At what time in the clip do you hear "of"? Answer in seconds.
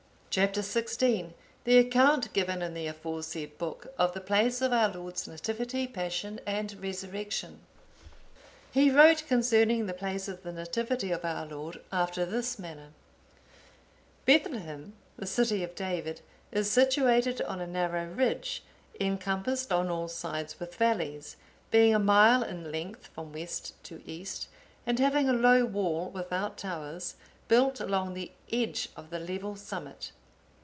3.97-4.13, 4.61-4.71, 10.29-10.43, 11.11-11.25, 15.65-15.75, 28.95-29.09